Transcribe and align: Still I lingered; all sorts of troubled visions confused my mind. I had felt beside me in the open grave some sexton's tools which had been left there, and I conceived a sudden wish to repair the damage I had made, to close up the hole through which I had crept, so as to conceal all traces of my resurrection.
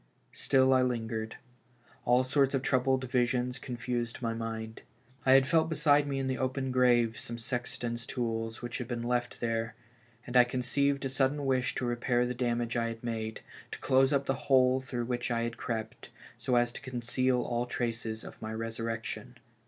Still 0.33 0.73
I 0.73 0.81
lingered; 0.81 1.35
all 2.05 2.23
sorts 2.23 2.55
of 2.55 2.63
troubled 2.63 3.03
visions 3.03 3.59
confused 3.59 4.19
my 4.19 4.33
mind. 4.33 4.81
I 5.27 5.33
had 5.33 5.45
felt 5.45 5.69
beside 5.69 6.07
me 6.07 6.17
in 6.17 6.25
the 6.25 6.39
open 6.39 6.71
grave 6.71 7.19
some 7.19 7.37
sexton's 7.37 8.07
tools 8.07 8.63
which 8.63 8.79
had 8.79 8.87
been 8.87 9.03
left 9.03 9.41
there, 9.41 9.75
and 10.25 10.35
I 10.35 10.43
conceived 10.43 11.05
a 11.05 11.09
sudden 11.09 11.45
wish 11.45 11.75
to 11.75 11.85
repair 11.85 12.25
the 12.25 12.33
damage 12.33 12.75
I 12.75 12.87
had 12.87 13.03
made, 13.03 13.41
to 13.69 13.77
close 13.77 14.11
up 14.11 14.25
the 14.25 14.33
hole 14.49 14.81
through 14.81 15.05
which 15.05 15.29
I 15.29 15.41
had 15.41 15.57
crept, 15.57 16.09
so 16.35 16.55
as 16.55 16.71
to 16.71 16.81
conceal 16.81 17.39
all 17.43 17.67
traces 17.67 18.23
of 18.23 18.41
my 18.41 18.51
resurrection. 18.55 19.37